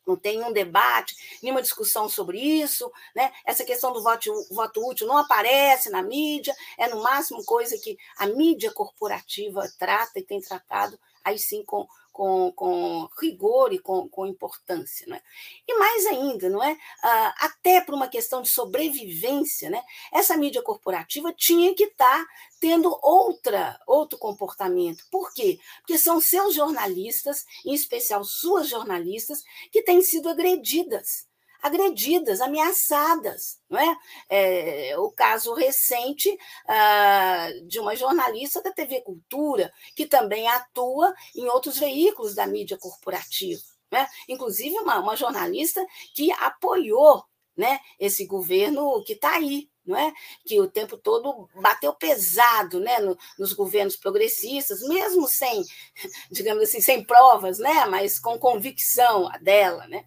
não 0.06 0.16
tem 0.16 0.42
um 0.42 0.52
debate, 0.52 1.16
nenhuma 1.42 1.62
discussão 1.62 2.08
sobre 2.08 2.38
isso, 2.38 2.90
né? 3.14 3.32
Essa 3.44 3.64
questão 3.64 3.92
do 3.92 4.02
voto, 4.02 4.32
voto 4.50 4.86
útil 4.88 5.06
não 5.06 5.16
aparece 5.18 5.90
na 5.90 6.02
mídia, 6.02 6.54
é 6.78 6.88
no 6.88 7.02
máximo 7.02 7.44
coisa 7.44 7.76
que 7.78 7.98
a 8.18 8.26
mídia 8.26 8.70
corporativa 8.72 9.62
trata 9.78 10.18
e 10.18 10.22
tem 10.22 10.40
tratado, 10.40 10.98
aí 11.24 11.38
sim 11.38 11.64
com, 11.64 11.86
com, 12.16 12.50
com 12.52 13.06
rigor 13.20 13.74
e 13.74 13.78
com, 13.78 14.08
com 14.08 14.26
importância. 14.26 15.06
Né? 15.06 15.20
E 15.68 15.78
mais 15.78 16.06
ainda, 16.06 16.48
não 16.48 16.64
é? 16.64 16.74
Ah, 17.02 17.34
até 17.40 17.82
por 17.82 17.94
uma 17.94 18.08
questão 18.08 18.40
de 18.40 18.48
sobrevivência, 18.48 19.68
né? 19.68 19.82
essa 20.10 20.34
mídia 20.34 20.62
corporativa 20.62 21.30
tinha 21.34 21.74
que 21.74 21.84
estar 21.84 22.24
tá 22.24 22.26
tendo 22.58 22.98
outra, 23.02 23.78
outro 23.86 24.18
comportamento. 24.18 25.04
Por 25.10 25.30
quê? 25.34 25.58
Porque 25.80 25.98
são 25.98 26.18
seus 26.18 26.54
jornalistas, 26.54 27.44
em 27.66 27.74
especial 27.74 28.24
suas 28.24 28.66
jornalistas, 28.66 29.42
que 29.70 29.82
têm 29.82 30.00
sido 30.00 30.30
agredidas 30.30 31.26
agredidas, 31.66 32.40
ameaçadas. 32.40 33.58
Não 33.68 33.78
é? 33.78 33.96
é 34.30 34.98
o 34.98 35.10
caso 35.10 35.52
recente 35.54 36.36
ah, 36.68 37.48
de 37.66 37.78
uma 37.78 37.96
jornalista 37.96 38.62
da 38.62 38.72
TV 38.72 39.00
Cultura, 39.02 39.72
que 39.94 40.06
também 40.06 40.48
atua 40.48 41.14
em 41.34 41.46
outros 41.46 41.78
veículos 41.78 42.34
da 42.34 42.46
mídia 42.46 42.78
corporativa. 42.78 43.62
Né? 43.90 44.06
Inclusive, 44.28 44.78
uma, 44.78 44.98
uma 44.98 45.16
jornalista 45.16 45.84
que 46.14 46.32
apoiou 46.32 47.24
né, 47.56 47.80
esse 47.98 48.26
governo 48.26 49.02
que 49.04 49.14
está 49.14 49.36
aí, 49.36 49.68
não 49.84 49.96
é? 49.96 50.12
que 50.44 50.60
o 50.60 50.68
tempo 50.68 50.96
todo 50.96 51.48
bateu 51.54 51.92
pesado 51.94 52.80
né, 52.80 52.98
no, 52.98 53.16
nos 53.38 53.52
governos 53.52 53.96
progressistas, 53.96 54.80
mesmo 54.82 55.26
sem, 55.28 55.62
digamos 56.30 56.64
assim, 56.64 56.80
sem 56.80 57.04
provas, 57.04 57.58
né, 57.58 57.86
mas 57.86 58.18
com 58.18 58.38
convicção 58.38 59.30
dela. 59.40 59.86
Né? 59.86 60.04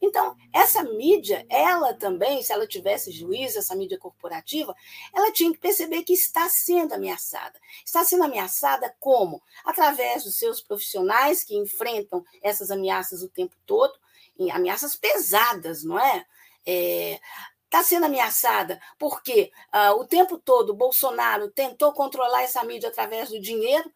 Então, 0.00 0.36
essa 0.52 0.82
mídia, 0.82 1.44
ela 1.48 1.92
também, 1.94 2.42
se 2.42 2.52
ela 2.52 2.66
tivesse 2.66 3.10
juízo, 3.10 3.58
essa 3.58 3.74
mídia 3.74 3.98
corporativa, 3.98 4.74
ela 5.14 5.32
tinha 5.32 5.52
que 5.52 5.58
perceber 5.58 6.02
que 6.02 6.12
está 6.12 6.48
sendo 6.48 6.94
ameaçada. 6.94 7.58
Está 7.84 8.04
sendo 8.04 8.24
ameaçada 8.24 8.94
como? 9.00 9.42
Através 9.64 10.24
dos 10.24 10.38
seus 10.38 10.60
profissionais 10.60 11.42
que 11.42 11.56
enfrentam 11.56 12.24
essas 12.42 12.70
ameaças 12.70 13.22
o 13.22 13.28
tempo 13.28 13.56
todo, 13.66 13.98
ameaças 14.52 14.94
pesadas, 14.94 15.82
não 15.82 15.98
é? 15.98 16.24
é 16.64 17.20
está 17.68 17.82
sendo 17.82 18.06
ameaçada 18.06 18.80
porque 18.98 19.52
uh, 19.74 20.00
o 20.00 20.04
tempo 20.06 20.38
todo 20.38 20.74
Bolsonaro 20.74 21.50
tentou 21.50 21.92
controlar 21.92 22.42
essa 22.42 22.64
mídia 22.64 22.88
através 22.88 23.28
do 23.28 23.38
dinheiro 23.38 23.92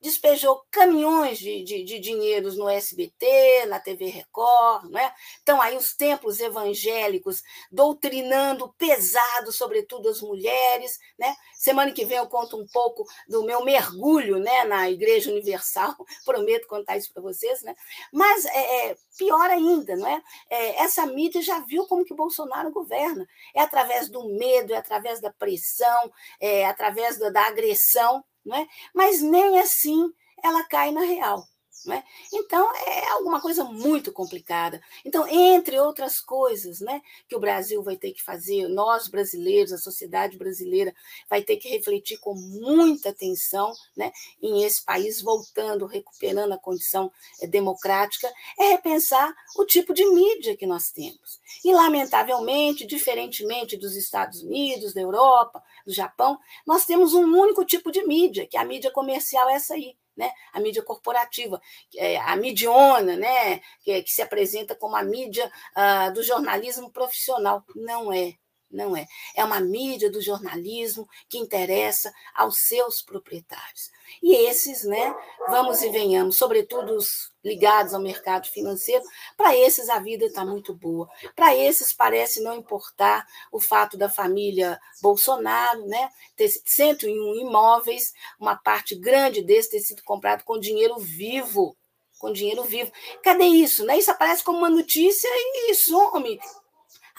despejou 0.00 0.64
caminhões 0.70 1.38
de, 1.38 1.62
de, 1.62 1.84
de, 1.84 1.98
dinheiros 1.98 2.56
no 2.56 2.68
SBT, 2.68 3.66
na 3.66 3.78
TV 3.78 4.06
Record, 4.06 4.90
né? 4.90 5.12
Estão 5.38 5.60
aí 5.60 5.76
os 5.76 5.94
templos 5.94 6.40
evangélicos 6.40 7.42
doutrinando 7.70 8.72
pesado, 8.78 9.52
sobretudo 9.52 10.08
as 10.08 10.20
mulheres, 10.20 10.98
né? 11.18 11.34
Semana 11.54 11.92
que 11.92 12.06
vem 12.06 12.16
eu 12.16 12.26
conto 12.26 12.56
um 12.56 12.66
pouco 12.66 13.04
do 13.28 13.44
meu 13.44 13.62
mergulho, 13.62 14.38
né, 14.38 14.64
na 14.64 14.90
Igreja 14.90 15.30
Universal, 15.30 15.94
prometo 16.24 16.66
contar 16.66 16.96
isso 16.96 17.12
para 17.12 17.22
vocês, 17.22 17.62
né? 17.62 17.74
Mas 18.12 18.46
é, 18.46 18.90
é, 18.90 18.96
pior 19.18 19.50
ainda, 19.50 19.94
não 19.96 20.06
é? 20.06 20.22
é? 20.48 20.82
Essa 20.82 21.04
mídia 21.06 21.42
já 21.42 21.60
viu 21.60 21.86
como 21.86 22.04
que 22.04 22.14
Bolsonaro 22.14 22.70
governa, 22.70 23.26
é 23.54 23.60
através 23.60 24.08
do 24.08 24.26
medo, 24.30 24.72
é 24.72 24.76
através 24.76 25.20
da 25.20 25.30
pressão, 25.30 26.10
é 26.40 26.66
através 26.66 27.18
da, 27.18 27.28
da 27.28 27.46
agressão 27.46 28.24
não 28.44 28.56
é? 28.56 28.66
mas 28.94 29.20
nem 29.22 29.58
assim 29.58 30.12
ela 30.42 30.64
cai 30.64 30.90
na 30.92 31.02
real. 31.02 31.44
Né? 31.84 32.04
Então, 32.32 32.70
é 32.76 33.08
alguma 33.12 33.40
coisa 33.40 33.64
muito 33.64 34.12
complicada. 34.12 34.82
Então, 35.02 35.26
entre 35.26 35.78
outras 35.80 36.20
coisas 36.20 36.80
né, 36.80 37.00
que 37.26 37.34
o 37.34 37.40
Brasil 37.40 37.82
vai 37.82 37.96
ter 37.96 38.12
que 38.12 38.22
fazer, 38.22 38.68
nós 38.68 39.08
brasileiros, 39.08 39.72
a 39.72 39.78
sociedade 39.78 40.36
brasileira, 40.36 40.94
vai 41.28 41.42
ter 41.42 41.56
que 41.56 41.70
refletir 41.70 42.18
com 42.18 42.34
muita 42.34 43.08
atenção 43.08 43.72
né, 43.96 44.12
em 44.42 44.62
esse 44.62 44.84
país 44.84 45.22
voltando, 45.22 45.86
recuperando 45.86 46.52
a 46.52 46.58
condição 46.58 47.10
eh, 47.40 47.46
democrática, 47.46 48.30
é 48.58 48.72
repensar 48.72 49.34
o 49.56 49.64
tipo 49.64 49.94
de 49.94 50.04
mídia 50.04 50.56
que 50.56 50.66
nós 50.66 50.90
temos. 50.90 51.40
E, 51.64 51.72
lamentavelmente, 51.72 52.86
diferentemente 52.86 53.76
dos 53.76 53.96
Estados 53.96 54.42
Unidos, 54.42 54.92
da 54.92 55.00
Europa, 55.00 55.62
do 55.86 55.92
Japão, 55.92 56.38
nós 56.66 56.84
temos 56.84 57.14
um 57.14 57.24
único 57.24 57.64
tipo 57.64 57.90
de 57.90 58.06
mídia, 58.06 58.46
que 58.46 58.58
é 58.58 58.60
a 58.60 58.64
mídia 58.64 58.90
comercial, 58.90 59.48
essa 59.48 59.74
aí 59.74 59.96
né? 60.16 60.30
a 60.52 60.60
mídia 60.60 60.82
corporativa, 60.82 61.60
é, 61.96 62.16
a 62.18 62.36
midiona, 62.36 63.16
né? 63.16 63.60
que, 63.82 64.02
que, 64.02 64.10
se 64.10 64.22
apresenta 64.22 64.74
como 64.74 64.96
a 64.96 65.02
mídia 65.02 65.50
uh, 65.76 66.12
do 66.12 66.22
jornalismo 66.22 66.90
profissional. 66.90 67.64
Não 67.74 68.12
é. 68.12 68.34
Não 68.70 68.96
é. 68.96 69.06
É 69.34 69.44
uma 69.44 69.60
mídia 69.60 70.10
do 70.10 70.22
jornalismo 70.22 71.08
que 71.28 71.38
interessa 71.38 72.12
aos 72.32 72.58
seus 72.68 73.02
proprietários. 73.02 73.90
E 74.22 74.32
esses, 74.46 74.84
né, 74.84 75.14
vamos 75.48 75.82
e 75.82 75.88
venhamos, 75.88 76.38
sobretudo 76.38 76.94
os 76.94 77.32
ligados 77.42 77.94
ao 77.94 78.00
mercado 78.00 78.46
financeiro, 78.48 79.02
para 79.36 79.56
esses 79.56 79.88
a 79.88 79.98
vida 79.98 80.26
está 80.26 80.44
muito 80.44 80.72
boa. 80.72 81.08
Para 81.34 81.56
esses 81.56 81.92
parece 81.92 82.40
não 82.42 82.54
importar 82.54 83.26
o 83.50 83.58
fato 83.58 83.96
da 83.96 84.08
família 84.08 84.78
Bolsonaro, 85.02 85.86
né, 85.86 86.08
ter 86.36 86.48
101 86.48 87.40
imóveis, 87.40 88.12
uma 88.38 88.56
parte 88.56 88.94
grande 88.94 89.42
desse 89.42 89.70
ter 89.70 89.80
sido 89.80 90.02
comprado 90.04 90.44
com 90.44 90.60
dinheiro 90.60 90.96
vivo, 90.98 91.76
com 92.20 92.32
dinheiro 92.32 92.62
vivo. 92.62 92.92
Cadê 93.22 93.46
isso? 93.46 93.84
Né? 93.84 93.98
Isso 93.98 94.10
aparece 94.10 94.44
como 94.44 94.58
uma 94.58 94.70
notícia 94.70 95.28
e 95.68 95.74
some 95.74 96.38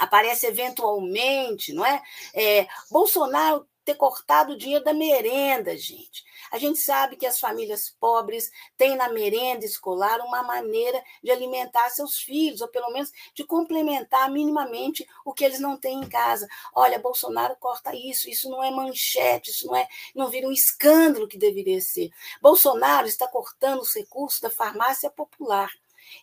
aparece 0.02 0.48
eventualmente, 0.48 1.74
não 1.74 1.86
é? 1.86 2.02
é 2.34 2.68
Bolsonaro 2.90 3.68
ter 3.84 3.96
cortado 3.96 4.54
o 4.54 4.58
dinheiro 4.58 4.84
da 4.84 4.94
merenda, 4.94 5.76
gente. 5.78 6.24
A 6.52 6.58
gente 6.58 6.80
sabe 6.80 7.16
que 7.16 7.26
as 7.26 7.40
famílias 7.40 7.96
pobres 8.00 8.52
têm 8.78 8.96
na 8.96 9.10
merenda 9.10 9.66
escolar 9.66 10.20
uma 10.22 10.44
maneira 10.44 11.02
de 11.24 11.32
alimentar 11.32 11.90
seus 11.90 12.18
filhos, 12.18 12.62
ou 12.62 12.68
pelo 12.68 12.92
menos 12.92 13.12
de 13.34 13.44
complementar 13.44 14.30
minimamente 14.30 15.08
o 15.26 15.34
que 15.34 15.44
eles 15.44 15.60
não 15.60 15.78
têm 15.78 16.00
em 16.00 16.10
casa. 16.10 16.48
Olha, 16.74 17.00
Bolsonaro 17.00 17.56
corta 17.58 17.96
isso, 17.96 18.30
isso 18.30 18.50
não 18.50 18.64
é 18.64 18.70
manchete, 18.70 19.50
isso 19.50 19.68
não 19.68 19.76
é, 19.76 19.88
não 20.14 20.30
vira 20.30 20.48
um 20.48 20.52
escândalo 20.52 21.28
que 21.28 21.38
deveria 21.38 21.82
ser. 21.82 22.12
Bolsonaro 22.42 23.08
está 23.08 23.28
cortando 23.28 23.82
os 23.82 23.96
recursos 23.96 24.40
da 24.40 24.50
farmácia 24.50 25.10
popular. 25.10 25.72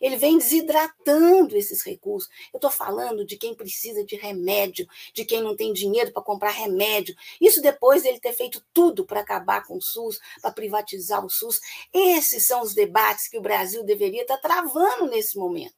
Ele 0.01 0.17
vem 0.17 0.39
desidratando 0.39 1.57
esses 1.57 1.83
recursos. 1.83 2.31
Eu 2.53 2.59
estou 2.59 2.71
falando 2.71 3.25
de 3.25 3.37
quem 3.37 3.55
precisa 3.55 4.05
de 4.05 4.17
remédio, 4.17 4.89
de 5.13 5.25
quem 5.25 5.43
não 5.43 5.57
tem 5.57 5.73
dinheiro 5.73 6.13
para 6.13 6.23
comprar 6.23 6.51
remédio. 6.51 7.15
Isso 7.41 7.61
depois 7.61 8.03
dele 8.03 8.21
ter 8.21 8.33
feito 8.33 8.65
tudo 8.73 9.05
para 9.05 9.21
acabar 9.21 9.67
com 9.67 9.77
o 9.77 9.83
SUS, 9.83 10.21
para 10.41 10.53
privatizar 10.53 11.25
o 11.25 11.31
SUS. 11.31 11.61
Esses 11.93 12.47
são 12.47 12.63
os 12.63 12.75
debates 12.75 13.29
que 13.29 13.39
o 13.39 13.43
Brasil 13.43 13.85
deveria 13.85 14.23
estar 14.23 14.39
tá 14.39 14.49
travando 14.49 15.07
nesse 15.07 15.37
momento. 15.37 15.75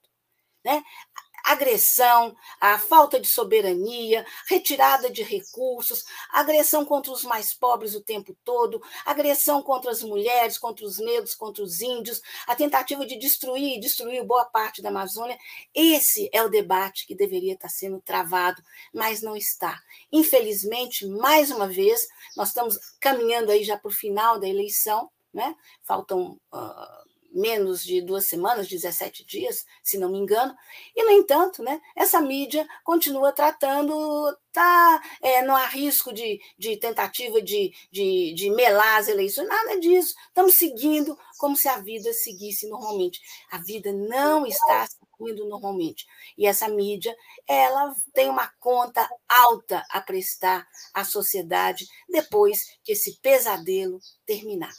Né? 0.65 0.83
Agressão, 1.45 2.37
a 2.61 2.79
falta 2.79 3.19
de 3.21 3.29
soberania, 3.33 4.25
retirada 4.49 5.11
de 5.11 5.23
recursos, 5.23 6.05
agressão 6.33 6.85
contra 6.85 7.13
os 7.13 7.25
mais 7.25 7.55
pobres 7.55 7.95
o 7.95 8.03
tempo 8.03 8.37
todo, 8.45 8.83
agressão 9.05 9.63
contra 9.63 9.91
as 9.91 10.03
mulheres, 10.03 10.59
contra 10.59 10.85
os 10.85 10.99
negros, 10.99 11.35
contra 11.35 11.63
os 11.63 11.81
índios, 11.81 12.21
a 12.47 12.55
tentativa 12.55 13.05
de 13.07 13.17
destruir, 13.17 13.81
destruir 13.81 14.25
boa 14.25 14.45
parte 14.45 14.83
da 14.83 14.89
Amazônia. 14.89 15.39
Esse 15.75 16.29
é 16.33 16.43
o 16.43 16.49
debate 16.49 17.07
que 17.07 17.15
deveria 17.15 17.55
estar 17.55 17.69
sendo 17.69 18.01
travado, 18.01 18.63
mas 18.93 19.23
não 19.23 19.37
está. 19.37 19.81
Infelizmente, 20.13 21.07
mais 21.07 21.51
uma 21.51 21.69
vez, 21.69 22.07
nós 22.37 22.49
estamos 22.49 22.79
caminhando 23.01 23.51
aí 23.51 23.65
já 23.65 23.77
para 23.77 23.89
o 23.89 23.93
final 23.93 24.39
da 24.39 24.49
eleição, 24.49 25.11
né? 25.33 25.55
Faltam 25.83 26.39
uh, 26.53 27.10
menos 27.33 27.83
de 27.85 28.01
duas 28.01 28.27
semanas, 28.27 28.69
17 28.69 29.25
dias, 29.25 29.65
se 29.83 29.99
não 29.99 30.11
me 30.11 30.19
engano, 30.19 30.55
e, 30.95 31.03
no 31.03 31.11
entanto, 31.11 31.63
né, 31.63 31.81
essa 31.97 32.21
mídia 32.21 32.67
continua 32.85 33.33
tratando, 33.33 34.37
tá, 34.53 35.03
é, 35.23 35.43
não 35.43 35.55
há 35.55 35.67
risco 35.67 36.13
de, 36.13 36.41
de 36.59 36.77
tentativa 36.77 37.41
de, 37.41 37.73
de, 37.91 38.35
de 38.35 38.51
melar 38.51 38.99
as 38.99 39.09
eleições, 39.09 39.49
nada 39.49 39.79
disso, 39.79 40.15
estamos 40.29 40.55
seguindo 40.55 41.17
como 41.39 41.57
se 41.57 41.69
a 41.69 41.79
vida 41.79 42.13
seguisse 42.13 42.69
normalmente. 42.69 43.21
A 43.51 43.59
vida 43.59 43.93
não 43.93 44.47
está 44.47 44.87
seguindo 44.87 45.49
normalmente, 45.49 46.07
e 46.37 46.47
essa 46.47 46.69
mídia, 46.69 47.15
ela 47.47 47.95
tem 48.13 48.29
uma 48.29 48.49
conta 48.59 49.09
alta 49.29 49.85
a 49.91 50.01
prestar 50.01 50.67
à 50.95 51.05
sociedade 51.05 51.87
depois 52.09 52.79
que 52.83 52.93
esse 52.93 53.19
pesadelo 53.21 54.01
terminar. 54.27 54.73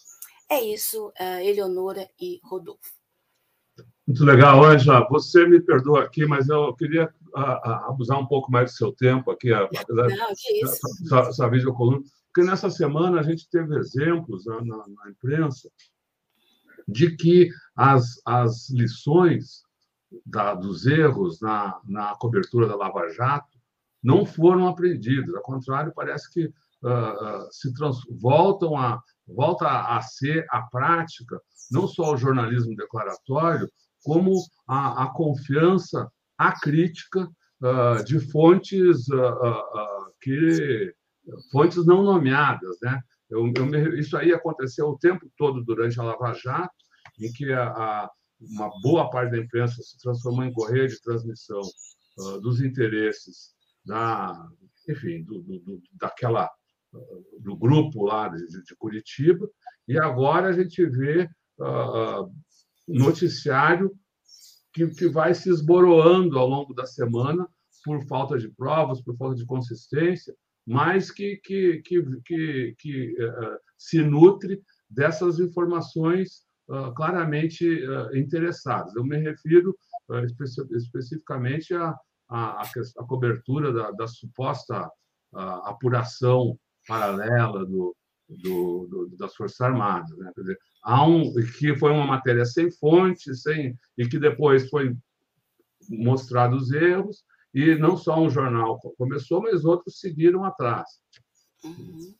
É 0.51 0.61
isso, 0.61 1.07
uh, 1.07 1.39
Eleonora 1.41 2.09
e 2.19 2.41
Rodolfo. 2.43 2.91
Muito 4.05 4.25
legal, 4.25 4.65
Ângela. 4.65 5.07
Você 5.09 5.47
me 5.47 5.61
perdoa 5.61 6.03
aqui, 6.03 6.25
mas 6.25 6.49
eu 6.49 6.75
queria 6.75 7.05
uh, 7.33 7.39
uh, 7.39 7.89
abusar 7.89 8.19
um 8.19 8.25
pouco 8.25 8.51
mais 8.51 8.71
do 8.71 8.75
seu 8.75 8.91
tempo 8.91 9.31
aqui, 9.31 9.53
apesar 9.53 10.09
Não, 10.09 10.27
que 10.35 10.61
isso. 10.61 10.77
Essa, 11.05 11.29
essa 11.29 11.49
videocoluna, 11.49 12.01
porque 12.25 12.45
nessa 12.45 12.69
semana 12.69 13.21
a 13.21 13.23
gente 13.23 13.49
teve 13.49 13.77
exemplos 13.77 14.45
né, 14.45 14.57
na, 14.65 14.77
na, 14.89 15.09
imprensa 15.09 15.69
de 16.85 17.15
que 17.15 17.49
as, 17.73 18.19
as 18.25 18.69
lições 18.71 19.63
da, 20.25 20.53
dos 20.53 20.85
erros 20.85 21.39
na, 21.39 21.79
na 21.85 22.13
cobertura 22.15 22.67
da 22.67 22.75
Lava 22.75 23.07
Jato 23.09 23.57
não 24.03 24.25
foram 24.25 24.67
aprendidas. 24.67 25.33
Ao 25.33 25.41
contrário, 25.41 25.93
parece 25.95 26.29
que 26.29 26.45
uh, 26.47 27.51
se 27.51 27.73
trans, 27.73 27.99
voltam 28.09 28.75
a, 28.75 29.01
volta 29.27 29.67
a 29.67 30.01
ser 30.01 30.45
a 30.49 30.61
prática, 30.63 31.39
não 31.71 31.87
só 31.87 32.13
o 32.13 32.17
jornalismo 32.17 32.75
declaratório, 32.75 33.69
como 34.03 34.33
a, 34.67 35.03
a 35.03 35.13
confiança, 35.13 36.09
a 36.37 36.59
crítica 36.59 37.29
uh, 37.61 38.03
de 38.03 38.19
fontes 38.19 39.07
uh, 39.09 39.15
uh, 39.15 40.13
que 40.21 40.93
fontes 41.51 41.85
não 41.85 42.03
nomeadas, 42.03 42.77
né? 42.81 42.99
Eu, 43.29 43.51
eu 43.55 43.97
isso 43.97 44.17
aí 44.17 44.33
aconteceu 44.33 44.87
o 44.87 44.97
tempo 44.97 45.31
todo 45.37 45.63
durante 45.63 45.99
a 45.99 46.03
Lava 46.03 46.33
Jato, 46.33 46.73
em 47.19 47.31
que 47.31 47.53
a, 47.53 47.67
a, 47.67 48.11
uma 48.39 48.69
boa 48.81 49.09
parte 49.09 49.31
da 49.31 49.37
imprensa 49.37 49.81
se 49.81 49.97
transformou 49.99 50.43
em 50.43 50.51
correia 50.51 50.87
de 50.87 51.01
transmissão 51.01 51.61
dos 52.41 52.59
interesses 52.61 53.53
da, 53.85 54.49
enfim, 54.89 55.23
do, 55.23 55.41
do, 55.41 55.59
do, 55.59 55.81
daquela 55.93 56.49
do 57.39 57.55
grupo 57.55 58.03
lá 58.03 58.27
de, 58.27 58.75
Curitiba, 58.77 59.49
e 59.87 59.97
agora 59.97 60.49
a 60.49 60.53
gente 60.53 60.85
vê 60.85 61.29
uh, 61.59 62.31
noticiário 62.87 63.91
que, 64.73 64.87
que 64.87 65.07
vai 65.07 65.33
se 65.33 65.49
esboroando 65.49 66.37
ao 66.37 66.47
longo 66.47 66.73
da 66.73 66.85
semana 66.85 67.47
por 67.83 68.05
falta 68.07 68.37
de 68.37 68.49
provas, 68.49 69.01
por 69.01 69.15
falta 69.17 69.35
de 69.35 69.45
consistência, 69.45 70.35
mas 70.65 71.11
que, 71.11 71.37
que, 71.37 71.81
que, 71.81 72.03
que, 72.25 72.75
que 72.77 73.15
uh, 73.23 73.57
se 73.77 74.01
nutre 74.01 74.61
dessas 74.89 75.39
informações 75.39 76.45
uh, 76.69 76.93
claramente 76.93 77.65
interessadas. 78.13 78.95
Eu 78.95 79.03
me 79.03 79.17
refiro 79.17 79.75
especi 80.25 80.61
especificamente 80.75 81.73
à, 81.73 81.95
à, 82.29 82.61
à, 82.61 83.05
cobertura 83.05 83.71
da, 83.71 83.91
da 83.91 84.07
suposta 84.07 84.89
apuração 85.63 86.59
paralela 86.87 87.65
do, 87.65 87.95
do, 88.29 88.87
do, 88.89 89.15
das 89.17 89.35
Forças 89.35 89.59
Armadas. 89.61 90.17
Né? 90.17 90.31
Dizer, 90.37 90.57
há 90.83 91.05
um, 91.05 91.33
que 91.57 91.75
foi 91.77 91.91
uma 91.91 92.05
matéria 92.05 92.45
sem 92.45 92.71
fonte, 92.71 93.35
sem, 93.35 93.77
e 93.97 94.07
que 94.07 94.19
depois 94.19 94.69
foi 94.69 94.95
mostrado 95.89 96.55
os 96.55 96.71
erros, 96.71 97.23
e 97.53 97.75
não 97.75 97.97
só 97.97 98.19
um 98.19 98.29
jornal 98.29 98.79
começou, 98.97 99.41
mas 99.41 99.65
outros 99.65 99.99
seguiram 99.99 100.45
atrás. 100.45 100.87
Uhum. 101.63 102.15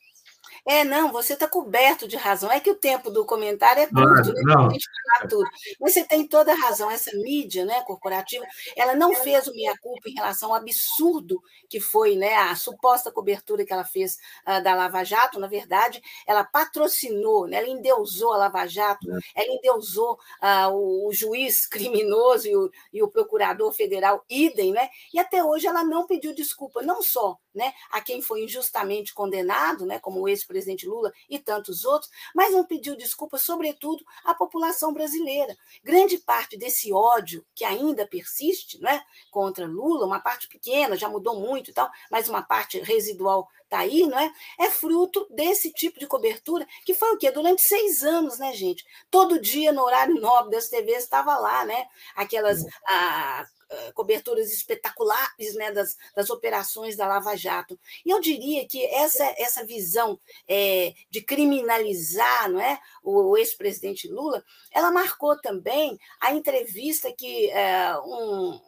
É, 0.68 0.84
não, 0.84 1.12
você 1.12 1.34
está 1.34 1.48
coberto 1.48 2.08
de 2.08 2.16
razão. 2.16 2.52
É 2.52 2.60
que 2.60 2.70
o 2.70 2.76
tempo 2.76 3.10
do 3.10 3.26
comentário 3.26 3.82
é 3.82 3.88
curto, 3.88 4.34
né? 4.34 4.42
Não. 4.44 4.70
Gente 4.70 4.88
falar 5.04 5.30
tudo. 5.30 5.50
Você 5.80 6.04
tem 6.04 6.28
toda 6.28 6.52
a 6.52 6.56
razão. 6.56 6.90
Essa 6.90 7.12
mídia 7.18 7.66
né, 7.66 7.82
corporativa, 7.82 8.46
ela 8.76 8.96
não 8.96 9.14
fez 9.16 9.48
o 9.48 9.54
meia-culpa 9.54 10.10
em 10.10 10.14
relação 10.14 10.50
ao 10.50 10.56
absurdo 10.56 11.42
que 11.70 11.80
foi 11.80 12.16
né, 12.16 12.36
a 12.36 12.56
suposta 12.56 13.12
cobertura 13.12 13.66
que 13.66 13.74
ela 13.74 13.86
fez 13.86 14.18
uh, 14.48 14.62
da 14.62 14.76
Lava 14.76 15.04
Jato. 15.04 15.40
Na 15.40 15.48
verdade, 15.48 16.02
ela 16.28 16.44
patrocinou, 16.44 17.48
né, 17.48 17.58
ela 17.58 17.70
endeusou 17.70 18.34
a 18.34 18.38
Lava 18.38 18.68
Jato, 18.68 19.10
é. 19.10 19.44
ela 19.44 19.54
endeusou 19.54 20.20
uh, 20.42 20.70
o, 20.72 21.08
o, 21.08 21.14
juiz 21.14 21.66
criminoso 21.72 22.48
e 22.48 22.56
o, 22.56 22.70
e 22.94 23.02
o 23.02 23.08
procurador 23.08 23.72
federal, 23.72 24.24
idem, 24.30 24.72
né? 24.72 24.90
E 25.14 25.20
até 25.20 25.44
hoje 25.44 25.66
ela 25.66 25.84
não 25.84 26.06
pediu 26.06 26.36
desculpa, 26.36 26.82
não 26.82 27.02
só 27.02 27.38
né, 27.54 27.74
a 27.92 28.02
quem 28.02 28.22
foi 28.22 28.44
injustamente 28.44 29.14
condenado, 29.14 29.86
né, 29.86 30.00
como 30.00 30.22
o 30.22 30.28
ex 30.28 30.46
presidente 30.46 30.88
Lula 30.88 31.12
e 31.30 31.40
tantos 31.40 31.86
outros, 31.86 32.10
mas 32.34 32.52
não 32.54 32.66
pediu 32.66 32.96
desculpa, 32.96 33.38
sobretudo, 33.38 34.04
à 34.24 34.34
população 34.34 34.94
brasileira. 34.94 35.58
Grande 35.84 36.18
parte 36.18 36.58
desse 36.58 36.92
ódio 36.94 37.46
que 37.54 37.64
ainda 37.64 38.08
persiste 38.08 38.80
né, 38.82 39.02
contra 39.30 39.66
Lula, 39.66 40.06
uma 40.06 40.20
parte 40.20 40.48
pequena, 40.48 40.96
já 40.96 41.10
mudou 41.10 41.40
muito 41.40 41.72
e 41.72 41.74
tal, 41.74 41.90
mas 42.10 42.30
uma 42.30 42.42
parte 42.42 42.80
residual 42.80 43.48
está 43.72 43.80
aí, 43.80 44.06
não 44.06 44.20
é? 44.20 44.32
É 44.60 44.70
fruto 44.70 45.26
desse 45.30 45.72
tipo 45.72 45.98
de 45.98 46.06
cobertura, 46.06 46.68
que 46.86 46.94
foi 46.94 47.14
o 47.14 47.18
quê? 47.18 47.32
Durante 47.32 47.62
seis 47.62 48.04
anos, 48.04 48.38
né, 48.38 48.54
gente? 48.54 48.86
Todo 49.10 49.40
dia, 49.40 49.72
no 49.72 49.84
horário 49.84 50.16
nobre 50.20 50.52
das 50.52 50.68
TVs, 50.68 51.04
estava 51.04 51.38
lá, 51.38 51.66
né? 51.66 51.88
Aquelas. 52.16 52.66
A, 52.86 53.42
eh, 53.42 53.61
coberturas 53.94 54.52
espetaculares 54.52 55.56
né, 55.56 55.72
das, 55.72 55.98
das 56.16 56.30
operações 56.30 56.96
da 56.96 57.08
Lava 57.08 57.36
Jato. 57.36 57.80
E 58.06 58.10
eu 58.10 58.20
diria 58.20 58.68
que 58.68 58.86
essa, 58.86 59.24
essa 59.38 59.66
visão 59.66 60.20
é, 60.48 60.94
de 61.10 61.22
criminalizar 61.22 62.50
não 62.50 62.60
é, 62.60 62.80
o, 63.04 63.32
o 63.32 63.38
ex-presidente 63.38 64.08
Lula, 64.08 64.44
ela 64.72 64.92
marcou 64.92 65.40
também 65.40 65.98
a 66.20 66.34
entrevista 66.34 67.12
que 67.12 67.50
é, 67.50 67.98
um, 68.00 68.60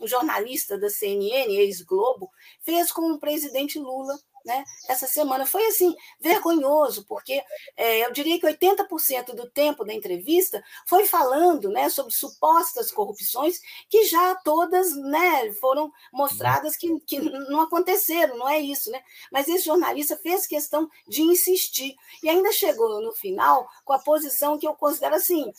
um 0.00 0.06
jornalista 0.06 0.78
da 0.78 0.88
CNN, 0.88 1.54
ex-Globo, 1.56 2.30
fez 2.60 2.90
com 2.90 3.12
o 3.12 3.20
presidente 3.20 3.78
Lula 3.78 4.18
né, 4.44 4.64
essa 4.88 5.06
semana. 5.06 5.46
Foi 5.46 5.66
assim, 5.66 5.94
vergonhoso, 6.20 7.04
porque 7.06 7.42
é, 7.76 8.04
eu 8.04 8.12
diria 8.12 8.38
que 8.38 8.46
80% 8.46 9.34
do 9.34 9.48
tempo 9.50 9.84
da 9.84 9.92
entrevista 9.92 10.62
foi 10.86 11.06
falando 11.06 11.68
né, 11.68 11.88
sobre 11.88 12.12
supostas 12.12 12.90
corrupções 12.90 13.60
que 13.88 14.04
já 14.04 14.34
todas 14.36 14.96
né, 14.96 15.52
foram 15.54 15.92
mostradas 16.12 16.76
que, 16.76 17.00
que 17.00 17.20
não 17.20 17.60
aconteceram, 17.60 18.36
não 18.36 18.48
é 18.48 18.58
isso. 18.58 18.90
Né? 18.90 19.02
Mas 19.32 19.48
esse 19.48 19.64
jornalista 19.64 20.16
fez 20.16 20.46
questão 20.46 20.88
de 21.08 21.22
insistir 21.22 21.94
e 22.22 22.28
ainda 22.28 22.52
chegou 22.52 23.00
no 23.00 23.12
final 23.12 23.68
com 23.84 23.92
a 23.92 23.98
posição 23.98 24.58
que 24.58 24.66
eu 24.66 24.74
considero 24.74 25.14
assim 25.14 25.52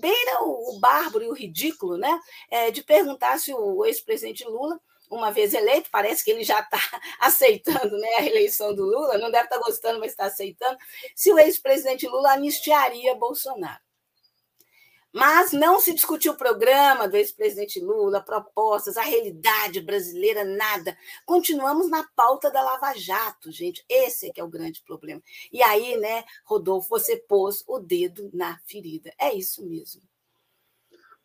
beira 0.00 0.42
o, 0.42 0.78
bárbaro 0.80 1.24
e 1.24 1.28
o 1.28 1.34
ridículo, 1.34 1.96
né? 1.96 2.20
É, 2.50 2.70
de 2.70 2.82
perguntar 2.82 3.38
se 3.38 3.54
o 3.54 3.84
ex-presidente 3.84 4.44
Lula 4.44 4.80
uma 5.10 5.30
vez 5.30 5.54
eleito, 5.54 5.88
parece 5.90 6.24
que 6.24 6.30
ele 6.30 6.44
já 6.44 6.60
está 6.60 6.78
aceitando 7.20 7.96
né, 7.96 8.08
a 8.18 8.26
eleição 8.26 8.74
do 8.74 8.84
Lula, 8.84 9.18
não 9.18 9.30
deve 9.30 9.44
estar 9.44 9.58
tá 9.58 9.64
gostando, 9.64 10.00
mas 10.00 10.10
está 10.10 10.26
aceitando, 10.26 10.76
se 11.14 11.32
o 11.32 11.38
ex-presidente 11.38 12.06
Lula 12.06 12.32
anistiaria 12.32 13.14
Bolsonaro. 13.14 13.86
Mas 15.12 15.50
não 15.50 15.80
se 15.80 15.94
discutiu 15.94 16.34
o 16.34 16.36
programa 16.36 17.08
do 17.08 17.16
ex-presidente 17.16 17.80
Lula, 17.80 18.20
propostas, 18.20 18.98
a 18.98 19.02
realidade 19.02 19.80
brasileira, 19.80 20.44
nada. 20.44 20.94
Continuamos 21.24 21.88
na 21.88 22.06
pauta 22.14 22.50
da 22.50 22.60
Lava 22.60 22.92
Jato, 22.92 23.50
gente. 23.50 23.82
Esse 23.88 24.28
é 24.28 24.30
que 24.30 24.38
é 24.38 24.44
o 24.44 24.48
grande 24.48 24.82
problema. 24.82 25.22
E 25.50 25.62
aí, 25.62 25.96
né, 25.96 26.22
Rodolfo, 26.44 26.90
você 26.90 27.16
pôs 27.16 27.64
o 27.66 27.78
dedo 27.78 28.28
na 28.34 28.60
ferida. 28.66 29.10
É 29.18 29.32
isso 29.32 29.64
mesmo. 29.64 30.02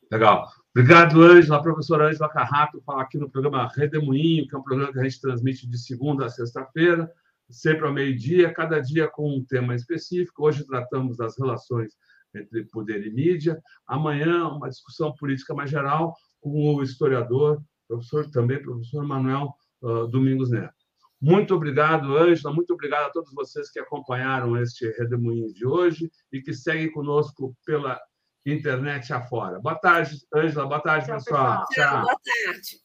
Legal. 0.09 0.49
Obrigado, 0.73 1.21
Ângela, 1.21 1.61
professora 1.61 2.07
Ângela 2.07 2.29
Carrato, 2.29 2.81
falar 2.81 3.01
aqui 3.01 3.17
no 3.17 3.29
programa 3.29 3.67
Redemoinho, 3.75 4.47
que 4.47 4.55
é 4.55 4.57
um 4.57 4.63
programa 4.63 4.93
que 4.93 4.99
a 4.99 5.03
gente 5.03 5.19
transmite 5.19 5.67
de 5.67 5.77
segunda 5.77 6.25
a 6.25 6.29
sexta-feira, 6.29 7.11
sempre 7.49 7.85
ao 7.85 7.91
meio-dia, 7.91 8.53
cada 8.53 8.79
dia 8.79 9.09
com 9.09 9.35
um 9.35 9.43
tema 9.43 9.75
específico. 9.75 10.45
Hoje 10.45 10.65
tratamos 10.65 11.17
das 11.17 11.37
relações 11.37 11.93
entre 12.33 12.63
poder 12.65 13.05
e 13.05 13.11
mídia. 13.11 13.61
Amanhã, 13.85 14.47
uma 14.47 14.69
discussão 14.69 15.13
política 15.13 15.53
mais 15.53 15.69
geral 15.69 16.15
com 16.39 16.75
o 16.75 16.81
historiador 16.81 17.61
professor 17.91 18.29
também, 18.31 18.61
professor 18.61 19.03
Manuel 19.03 19.53
uh, 19.81 20.07
Domingos 20.07 20.49
Neto. 20.49 20.73
Muito 21.19 21.53
obrigado, 21.53 22.17
Ângela, 22.17 22.53
muito 22.53 22.73
obrigado 22.73 23.07
a 23.07 23.11
todos 23.11 23.33
vocês 23.33 23.69
que 23.69 23.79
acompanharam 23.79 24.57
este 24.57 24.89
Redemoinho 24.97 25.53
de 25.53 25.67
hoje 25.67 26.09
e 26.31 26.41
que 26.41 26.53
seguem 26.53 26.89
conosco 26.91 27.55
pela 27.65 27.99
internet 28.45 29.11
afora. 29.13 29.59
Boa 29.59 29.75
tarde, 29.75 30.17
Ângela, 30.33 30.65
boa 30.65 30.81
tarde, 30.81 31.05
Tchau, 31.05 31.15
pessoal. 31.17 31.65
pessoal. 31.67 31.89
Tchau. 31.89 32.01
Boa 32.01 32.19
tarde. 32.23 32.81